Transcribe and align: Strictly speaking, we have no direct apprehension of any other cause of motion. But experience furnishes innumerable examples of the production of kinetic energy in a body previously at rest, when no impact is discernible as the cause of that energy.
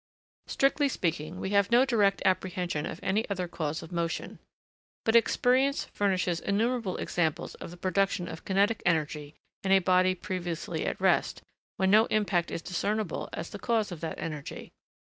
Strictly 0.47 0.89
speaking, 0.89 1.39
we 1.39 1.51
have 1.51 1.69
no 1.69 1.85
direct 1.85 2.23
apprehension 2.25 2.87
of 2.87 2.99
any 3.03 3.29
other 3.29 3.47
cause 3.47 3.83
of 3.83 3.91
motion. 3.91 4.39
But 5.05 5.15
experience 5.15 5.85
furnishes 5.93 6.39
innumerable 6.39 6.97
examples 6.97 7.53
of 7.53 7.69
the 7.69 7.77
production 7.77 8.27
of 8.27 8.43
kinetic 8.43 8.81
energy 8.83 9.35
in 9.63 9.71
a 9.71 9.77
body 9.77 10.15
previously 10.15 10.87
at 10.87 10.99
rest, 10.99 11.43
when 11.77 11.91
no 11.91 12.05
impact 12.07 12.49
is 12.49 12.63
discernible 12.63 13.29
as 13.31 13.51
the 13.51 13.59
cause 13.59 13.91
of 13.91 14.01
that 14.01 14.17
energy. 14.17 14.73